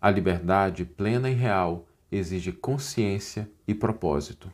[0.00, 4.48] A liberdade plena e real exige consciência e propósito.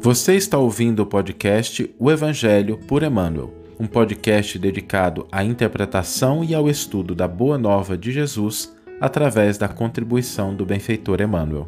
[0.00, 6.54] Você está ouvindo o podcast O Evangelho por Emmanuel, um podcast dedicado à interpretação e
[6.54, 11.66] ao estudo da Boa Nova de Jesus através da contribuição do benfeitor Emmanuel.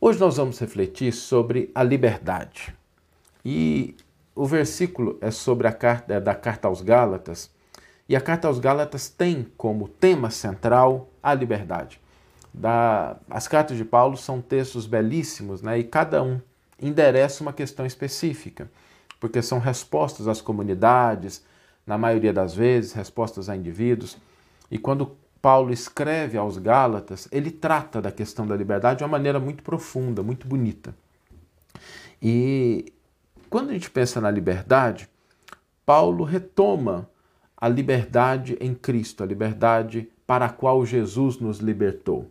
[0.00, 2.74] Hoje nós vamos refletir sobre a liberdade.
[3.44, 3.94] E
[4.40, 7.50] o versículo é sobre a carta é da carta aos Gálatas,
[8.08, 12.00] e a carta aos Gálatas tem como tema central a liberdade
[12.52, 15.78] da, as cartas de Paulo são textos belíssimos, né?
[15.78, 16.40] E cada um
[16.80, 18.70] endereça uma questão específica,
[19.20, 21.44] porque são respostas às comunidades,
[21.86, 24.16] na maioria das vezes, respostas a indivíduos.
[24.70, 29.38] E quando Paulo escreve aos Gálatas, ele trata da questão da liberdade de uma maneira
[29.38, 30.94] muito profunda, muito bonita.
[32.20, 32.92] E
[33.48, 35.08] quando a gente pensa na liberdade,
[35.84, 37.08] Paulo retoma
[37.56, 42.30] a liberdade em Cristo, a liberdade para a qual Jesus nos libertou.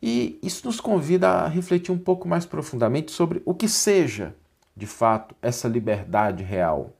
[0.00, 4.34] E isso nos convida a refletir um pouco mais profundamente sobre o que seja,
[4.76, 6.92] de fato, essa liberdade real.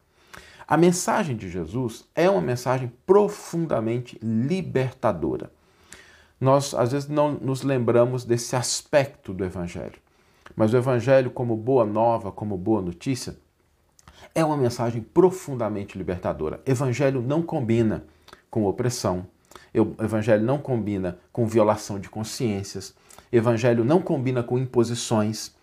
[0.67, 5.53] A mensagem de Jesus é uma mensagem profundamente libertadora.
[6.41, 10.06] Nós, às vezes, não nos lembramos desse aspecto do Evangelho.
[10.57, 13.37] Mas o Evangelho, como boa nova, como boa notícia,
[14.35, 16.63] é uma mensagem profundamente libertadora.
[16.65, 18.05] Evangelho não combina
[18.51, 19.27] com opressão,
[20.03, 22.95] evangelho não combina com violação de consciências.
[23.31, 25.55] Evangelho não combina com imposições.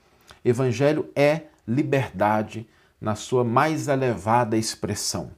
[0.45, 2.67] Evangelho é liberdade
[3.01, 5.31] na sua mais elevada expressão.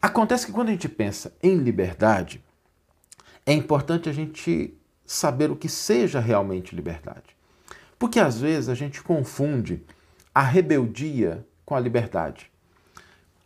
[0.00, 2.42] Acontece que quando a gente pensa em liberdade,
[3.46, 7.36] é importante a gente saber o que seja realmente liberdade.
[8.02, 9.80] Porque às vezes a gente confunde
[10.34, 12.50] a rebeldia com a liberdade.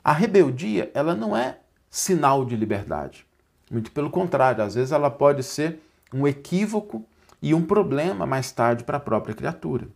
[0.03, 1.59] A rebeldia, ela não é
[1.91, 3.27] sinal de liberdade.
[3.71, 7.05] Muito pelo contrário, às vezes ela pode ser um equívoco
[7.43, 9.89] e um problema mais tarde para a própria criatura.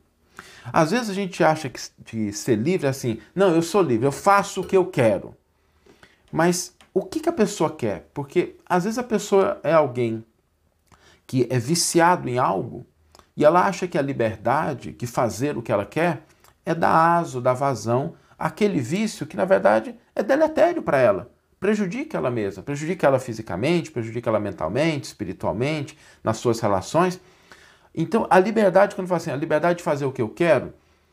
[0.70, 4.04] Às vezes a gente acha que, que ser livre é assim, não, eu sou livre,
[4.04, 5.34] eu faço o que eu quero.
[6.30, 8.10] Mas o que, que a pessoa quer?
[8.12, 10.22] Porque às vezes a pessoa é alguém
[11.26, 12.84] que é viciado em algo
[13.40, 16.22] e ela acha que a liberdade, que fazer o que ela quer,
[16.64, 21.30] é dar aso, dar vazão àquele vício que na verdade é deletério para ela
[21.60, 27.20] prejudica ela mesma, prejudica ela fisicamente, prejudica ela mentalmente, espiritualmente, nas suas relações.
[27.94, 30.72] Então, a liberdade, quando fala assim, a liberdade de fazer o que eu quero,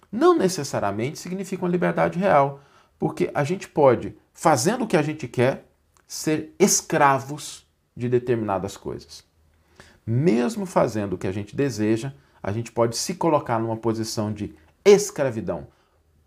[0.09, 2.61] não necessariamente significa uma liberdade real,
[2.97, 5.65] porque a gente pode, fazendo o que a gente quer,
[6.07, 9.26] ser escravos de determinadas coisas.
[10.09, 14.55] Mesmo fazendo o que a gente deseja, a gente pode se colocar numa posição de
[14.85, 15.67] escravidão.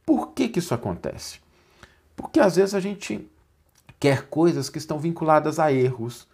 [0.05, 1.39] Por que, que isso acontece?
[2.15, 3.27] Porque às vezes a gente
[3.99, 6.29] quer coisas que estão vinculadas a erros.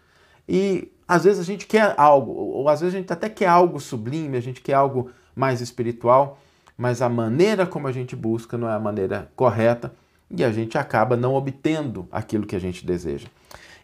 [0.48, 3.78] E às vezes a gente quer algo, ou às vezes a gente até quer algo
[3.78, 6.40] sublime, a gente quer algo mais espiritual,
[6.76, 9.94] mas a maneira como a gente busca não é a maneira correta
[10.30, 13.28] e a gente acaba não obtendo aquilo que a gente deseja.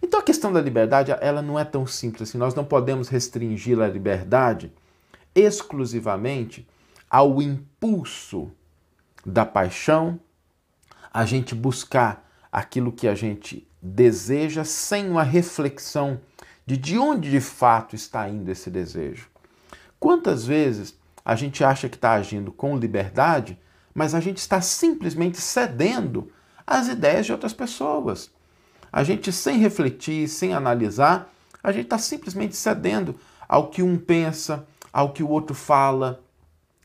[0.02, 2.38] Então a questão da liberdade, ela não é tão simples assim.
[2.38, 4.72] Nós não podemos restringir a liberdade
[5.34, 6.68] exclusivamente
[7.08, 8.50] ao impulso
[9.24, 10.18] da paixão,
[11.12, 16.20] a gente buscar aquilo que a gente deseja sem uma reflexão
[16.66, 19.28] de de onde de fato está indo esse desejo.
[19.98, 23.58] Quantas vezes a gente acha que está agindo com liberdade,
[23.94, 26.32] mas a gente está simplesmente cedendo
[26.66, 28.30] às ideias de outras pessoas.
[28.92, 31.32] A gente, sem refletir, sem analisar,
[31.62, 33.14] a gente está simplesmente cedendo
[33.48, 36.20] ao que um pensa, ao que o outro fala.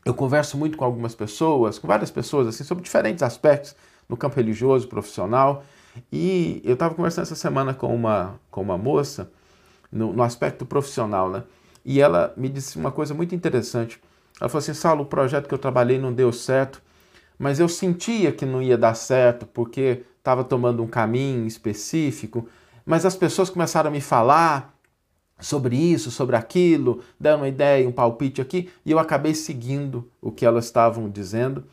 [0.04, 3.76] Eu converso muito com algumas pessoas, com várias pessoas, assim, sobre diferentes aspectos
[4.08, 5.64] no campo religioso, profissional,
[6.10, 9.30] e eu estava conversando essa semana com uma, com uma moça,
[9.90, 11.42] no, no, aspecto profissional, né?
[11.84, 14.00] E ela me disse uma coisa muito interessante.
[14.40, 16.82] Ela falou assim: Saulo, o projeto que eu trabalhei não deu certo,
[17.38, 22.46] mas eu sentia que não ia dar certo porque estava tomando um caminho específico.
[22.84, 24.74] Mas as pessoas começaram a me falar
[25.40, 30.32] sobre isso, sobre aquilo, deram uma ideia, um palpite aqui, e eu acabei seguindo o
[30.32, 31.64] que elas estavam dizendo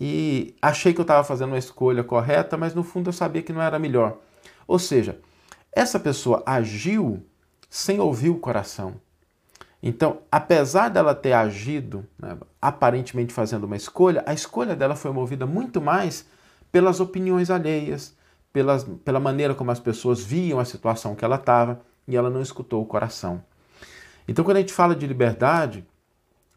[0.00, 3.52] e achei que eu estava fazendo uma escolha correta, mas no fundo eu sabia que
[3.52, 4.18] não era melhor.
[4.66, 5.20] Ou seja,
[5.72, 7.24] essa pessoa agiu
[7.70, 8.94] sem ouvir o coração.
[9.82, 15.46] Então, apesar dela ter agido, né, aparentemente fazendo uma escolha, a escolha dela foi movida
[15.46, 16.26] muito mais
[16.74, 18.16] pelas opiniões alheias,
[18.52, 22.42] pelas, pela maneira como as pessoas viam a situação que ela estava, e ela não
[22.42, 23.44] escutou o coração.
[24.26, 25.86] Então, quando a gente fala de liberdade,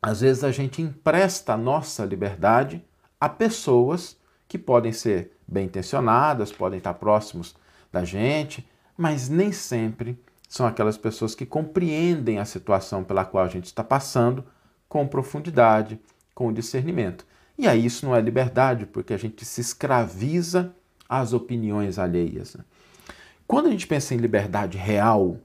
[0.01, 2.83] às vezes a gente empresta a nossa liberdade
[3.21, 4.17] a pessoas
[4.47, 7.55] que podem ser bem intencionadas, podem estar próximos
[7.91, 8.67] da gente,
[8.97, 10.19] mas nem sempre
[10.49, 14.43] são aquelas pessoas que compreendem a situação pela qual a gente está passando
[14.89, 16.01] com profundidade,
[16.33, 17.23] com discernimento.
[17.57, 20.73] E aí isso não é liberdade, porque a gente se escraviza
[21.09, 22.55] às opiniões alheias.
[22.55, 22.63] Né?
[23.47, 25.37] Quando a gente pensa em liberdade real,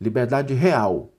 [0.00, 1.10] liberdade real,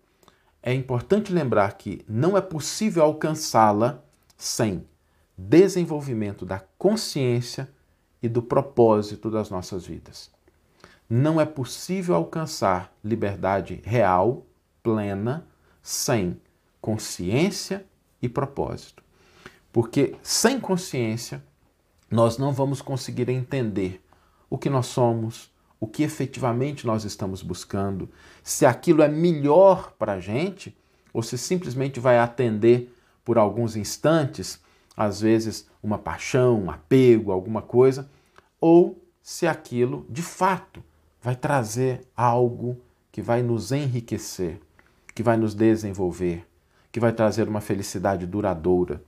[0.63, 4.01] é importante lembrar que não é possível alcançá-la
[4.37, 4.85] sem
[5.37, 7.67] desenvolvimento da consciência
[8.21, 10.29] e do propósito das nossas vidas.
[11.09, 14.45] Não é possível alcançar liberdade real,
[14.83, 15.45] plena,
[15.81, 16.39] sem
[16.79, 17.85] consciência
[18.21, 19.03] e propósito.
[19.71, 21.43] Porque sem consciência,
[22.09, 24.01] nós não vamos conseguir entender
[24.49, 28.09] o que nós somos, o que efetivamente nós estamos buscando,
[28.43, 30.77] se aquilo é melhor para a gente
[31.13, 34.59] ou se simplesmente vai atender por alguns instantes,
[34.95, 38.09] às vezes uma paixão, um apego, alguma coisa,
[38.59, 40.83] ou se aquilo de fato
[41.21, 42.77] vai trazer algo
[43.11, 44.59] que vai nos enriquecer,
[45.13, 46.45] que vai nos desenvolver,
[46.91, 49.03] que vai trazer uma felicidade duradoura.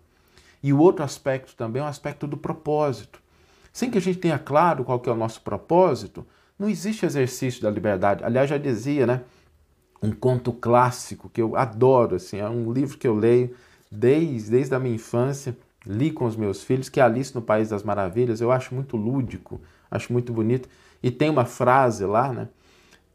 [0.63, 3.21] E o outro aspecto também é o aspecto do propósito.
[3.73, 6.25] Sem que a gente tenha claro qual que é o nosso propósito,
[6.57, 8.23] não existe exercício da liberdade.
[8.23, 9.21] Aliás, já dizia, né?
[10.01, 13.53] Um conto clássico que eu adoro, assim, é um livro que eu leio
[13.91, 17.69] desde, desde a minha infância, li com os meus filhos, que é Alice no País
[17.69, 18.39] das Maravilhas.
[18.39, 19.59] Eu acho muito lúdico,
[19.91, 20.69] acho muito bonito.
[21.01, 22.47] E tem uma frase lá, né?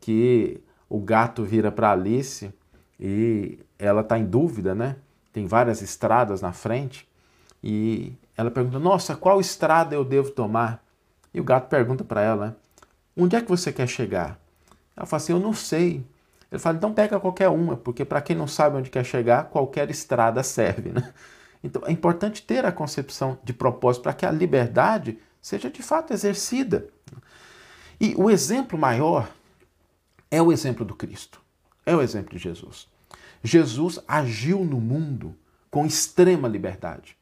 [0.00, 2.52] Que o gato vira para Alice
[3.00, 4.96] e ela está em dúvida, né?
[5.32, 7.07] Tem várias estradas na frente
[7.62, 10.84] e ela pergunta: Nossa, qual estrada eu devo tomar?
[11.32, 12.56] E o gato pergunta para ela:
[13.16, 14.38] Onde é que você quer chegar?
[14.96, 16.04] Ela fala assim: Eu não sei.
[16.50, 19.90] Ele fala: Então pega qualquer uma, porque para quem não sabe onde quer chegar, qualquer
[19.90, 20.90] estrada serve.
[20.90, 21.12] Né?
[21.62, 26.12] Então é importante ter a concepção de propósito para que a liberdade seja de fato
[26.12, 26.86] exercida.
[28.00, 29.28] E o exemplo maior
[30.30, 31.40] é o exemplo do Cristo,
[31.84, 32.86] é o exemplo de Jesus.
[33.42, 35.34] Jesus agiu no mundo
[35.68, 37.18] com extrema liberdade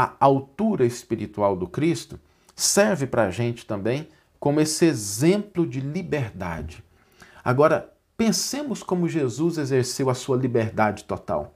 [0.00, 2.20] a altura espiritual do Cristo
[2.54, 4.08] serve para a gente também
[4.38, 6.84] como esse exemplo de liberdade.
[7.44, 11.52] Agora, pensemos como Jesus exerceu a sua liberdade total.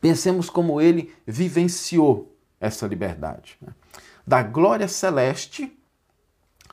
[0.00, 3.56] Pensemos como ele vivenciou essa liberdade.
[3.60, 3.74] Né?
[4.24, 5.76] Da glória celeste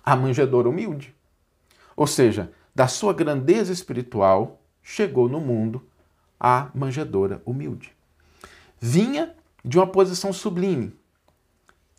[0.06, 1.16] à manjedoura humilde.
[1.96, 5.84] Ou seja, da sua grandeza espiritual chegou no mundo
[6.40, 7.96] a manjedoura humilde.
[8.80, 10.94] Vinha de uma posição sublime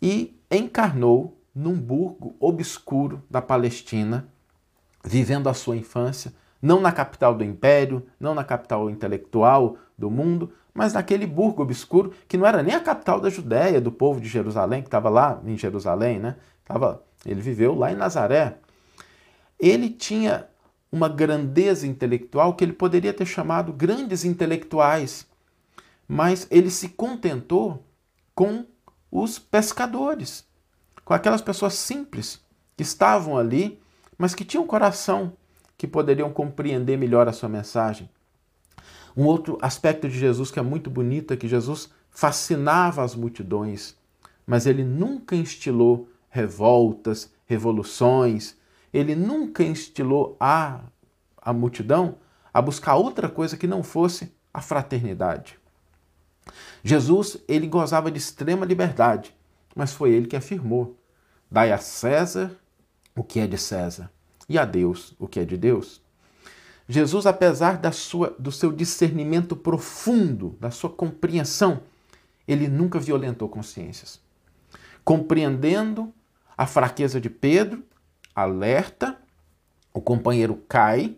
[0.01, 4.27] e encarnou num burgo obscuro da Palestina,
[5.03, 10.51] vivendo a sua infância, não na capital do império, não na capital intelectual do mundo,
[10.73, 14.27] mas naquele burgo obscuro que não era nem a capital da Judéia, do povo de
[14.27, 16.35] Jerusalém, que estava lá em Jerusalém, né?
[16.65, 18.57] Tava, ele viveu lá em Nazaré.
[19.59, 20.47] Ele tinha
[20.91, 25.27] uma grandeza intelectual que ele poderia ter chamado grandes intelectuais,
[26.07, 27.85] mas ele se contentou
[28.35, 28.65] com
[29.11, 30.45] os pescadores,
[31.05, 32.41] com aquelas pessoas simples
[32.75, 33.79] que estavam ali,
[34.17, 35.33] mas que tinham coração,
[35.77, 38.09] que poderiam compreender melhor a sua mensagem.
[39.15, 43.95] Um outro aspecto de Jesus que é muito bonito é que Jesus fascinava as multidões,
[44.45, 48.55] mas ele nunca instilou revoltas, revoluções,
[48.91, 50.81] ele nunca instilou a,
[51.39, 52.17] a multidão
[52.53, 55.59] a buscar outra coisa que não fosse a fraternidade.
[56.83, 59.35] Jesus, ele gozava de extrema liberdade,
[59.75, 60.97] mas foi ele que afirmou:
[61.49, 62.51] Dai a César
[63.15, 64.11] o que é de César
[64.49, 66.01] e a Deus o que é de Deus.
[66.87, 71.81] Jesus, apesar da sua, do seu discernimento profundo, da sua compreensão,
[72.45, 74.19] ele nunca violentou consciências.
[75.05, 76.13] Compreendendo
[76.57, 77.83] a fraqueza de Pedro,
[78.35, 79.17] alerta,
[79.93, 81.15] o companheiro cai,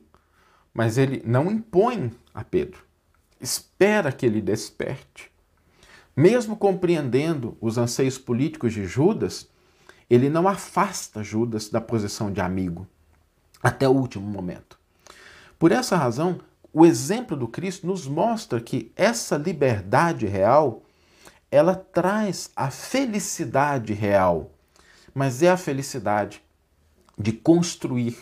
[0.71, 2.84] mas ele não impõe a Pedro
[3.39, 5.31] espera que ele desperte.
[6.15, 9.49] Mesmo compreendendo os anseios políticos de Judas,
[10.09, 12.87] ele não afasta Judas da posição de amigo
[13.61, 14.79] até o último momento.
[15.57, 16.39] Por essa razão,
[16.71, 20.83] o exemplo do Cristo nos mostra que essa liberdade real,
[21.49, 24.51] ela traz a felicidade real,
[25.13, 26.43] mas é a felicidade
[27.17, 28.17] de construir,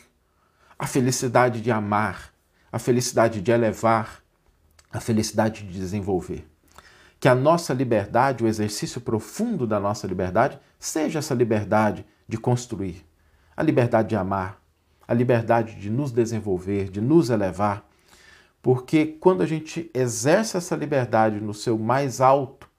[0.78, 2.34] a felicidade de amar,
[2.72, 4.23] a felicidade de elevar,
[4.94, 6.48] a felicidade de desenvolver.
[7.20, 13.04] Que a nossa liberdade, o exercício profundo da nossa liberdade, seja essa liberdade de construir,
[13.58, 14.62] a liberdade de amar,
[15.08, 17.90] a liberdade de nos desenvolver, de nos elevar.
[18.62, 22.70] Porque quando a gente exerce essa liberdade no seu mais alto,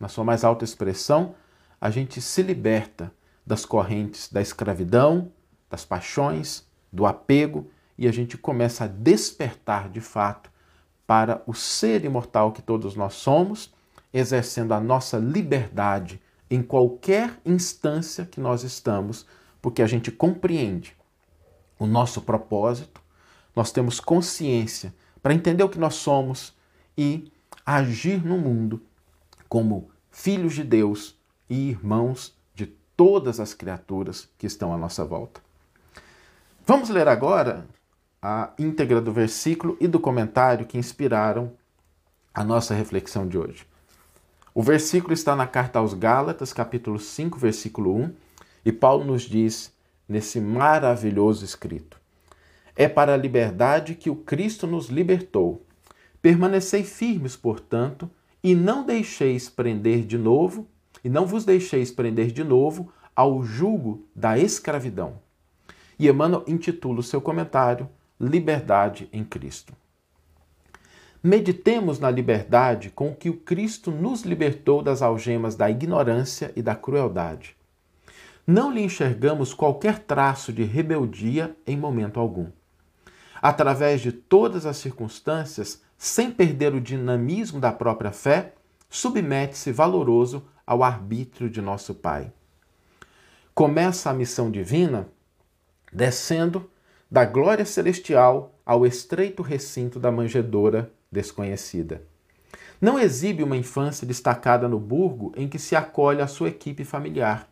[0.00, 1.34] na sua mais alta expressão,
[1.80, 3.12] a gente se liberta
[3.46, 5.32] das correntes da escravidão,
[5.70, 10.51] das paixões, do apego e a gente começa a despertar de fato
[11.12, 13.70] para o ser imortal que todos nós somos,
[14.14, 16.18] exercendo a nossa liberdade
[16.50, 19.26] em qualquer instância que nós estamos,
[19.60, 20.96] porque a gente compreende
[21.78, 23.02] o nosso propósito,
[23.54, 26.56] nós temos consciência para entender o que nós somos
[26.96, 27.30] e
[27.66, 28.80] agir no mundo
[29.50, 31.14] como filhos de Deus
[31.46, 32.64] e irmãos de
[32.96, 35.42] todas as criaturas que estão à nossa volta.
[36.66, 37.66] Vamos ler agora
[38.22, 41.52] a íntegra do versículo e do comentário que inspiraram
[42.32, 43.66] a nossa reflexão de hoje.
[44.54, 48.14] O versículo está na carta aos Gálatas, capítulo 5, versículo 1,
[48.64, 49.72] e Paulo nos diz
[50.08, 51.98] nesse maravilhoso escrito:
[52.76, 55.66] É para a liberdade que o Cristo nos libertou.
[56.20, 58.08] Permanecei firmes, portanto,
[58.44, 60.68] e não deixeis prender de novo,
[61.02, 65.18] e não vos deixeis prender de novo ao jugo da escravidão.
[65.98, 67.88] E Emmanuel intitula o seu comentário
[68.22, 69.72] Liberdade em Cristo.
[71.20, 76.76] Meditemos na liberdade com que o Cristo nos libertou das algemas da ignorância e da
[76.76, 77.56] crueldade.
[78.46, 82.46] Não lhe enxergamos qualquer traço de rebeldia em momento algum.
[83.42, 88.54] Através de todas as circunstâncias, sem perder o dinamismo da própria fé,
[88.88, 92.32] submete-se valoroso ao arbítrio de nosso Pai.
[93.52, 95.08] Começa a missão divina
[95.92, 96.70] descendo
[97.12, 102.02] da glória celestial ao estreito recinto da manjedoura desconhecida.
[102.80, 107.46] Não exibe uma infância destacada no burgo em que se acolhe a sua equipe familiar.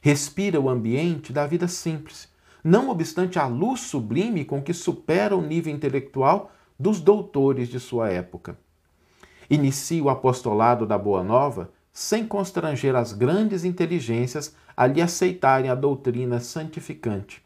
[0.00, 2.28] Respira o ambiente da vida simples,
[2.62, 8.08] não obstante a luz sublime com que supera o nível intelectual dos doutores de sua
[8.08, 8.56] época.
[9.50, 15.74] Inicia o apostolado da Boa Nova sem constranger as grandes inteligências a lhe aceitarem a
[15.74, 17.42] doutrina santificante.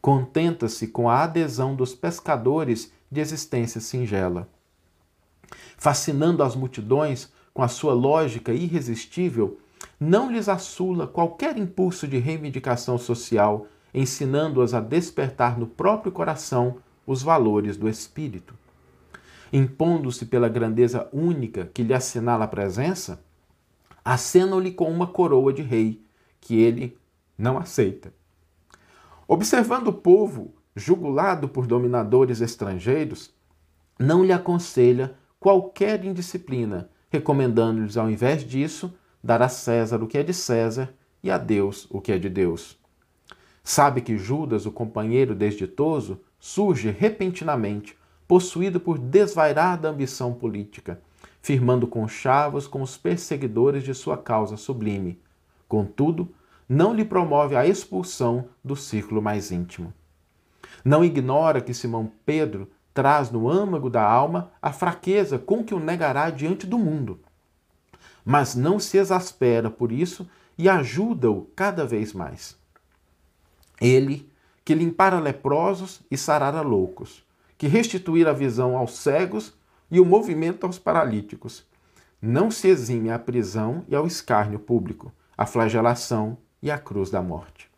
[0.00, 4.48] Contenta-se com a adesão dos pescadores de existência singela.
[5.76, 9.58] Fascinando as multidões com a sua lógica irresistível,
[9.98, 16.76] não lhes assula qualquer impulso de reivindicação social, ensinando-as a despertar no próprio coração
[17.06, 18.54] os valores do espírito.
[19.52, 23.22] Impondo-se pela grandeza única que lhe assinala a presença,
[24.04, 26.00] acenam-lhe com uma coroa de rei,
[26.40, 26.96] que ele
[27.36, 28.12] não aceita.
[29.32, 33.32] Observando o povo jugulado por dominadores estrangeiros,
[33.96, 40.24] não lhe aconselha qualquer indisciplina, recomendando-lhes, ao invés disso, dar a César o que é
[40.24, 42.76] de César e a Deus o que é de Deus.
[43.62, 47.96] Sabe que Judas, o companheiro desditoso, surge repentinamente,
[48.26, 51.00] possuído por desvairada ambição política,
[51.40, 55.20] firmando conchavos com os perseguidores de sua causa sublime.
[55.68, 56.34] Contudo,
[56.72, 59.92] não lhe promove a expulsão do círculo mais íntimo.
[60.84, 65.80] Não ignora que Simão Pedro traz no âmago da alma a fraqueza com que o
[65.80, 67.18] negará diante do mundo.
[68.24, 72.56] Mas não se exaspera por isso e ajuda-o cada vez mais.
[73.80, 74.30] Ele,
[74.64, 77.26] que limpara leprosos e sarara loucos,
[77.58, 79.54] que restituir a visão aos cegos
[79.90, 81.66] e o movimento aos paralíticos.
[82.22, 87.22] Não se exime à prisão e ao escárnio público, à flagelação e à cruz da
[87.22, 87.70] morte.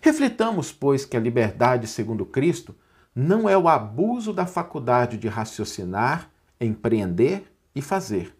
[0.00, 2.74] Reflitamos, pois, que a liberdade segundo Cristo
[3.14, 6.30] não é o abuso da faculdade de raciocinar,
[6.60, 8.34] empreender e fazer,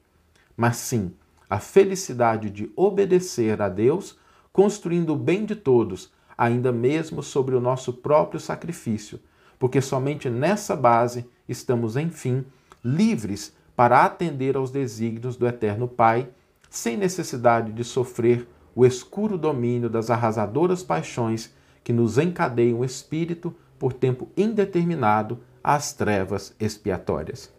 [0.57, 1.13] mas sim
[1.49, 4.19] a felicidade de obedecer a Deus,
[4.53, 9.21] construindo o bem de todos, ainda mesmo sobre o nosso próprio sacrifício,
[9.59, 12.45] porque somente nessa base estamos, enfim,
[12.85, 16.29] livres para atender aos desígnios do Eterno Pai,
[16.69, 21.53] sem necessidade de sofrer o escuro domínio das arrasadoras paixões
[21.83, 27.51] que nos encadeiam o espírito por tempo indeterminado às trevas expiatórias.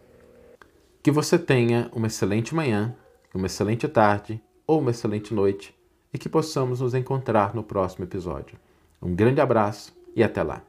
[1.02, 2.94] Que você tenha uma excelente manhã,
[3.34, 5.76] uma excelente tarde ou uma excelente noite
[6.14, 8.56] e que possamos nos encontrar no próximo episódio.
[9.02, 10.62] Um grande abraço e até lá!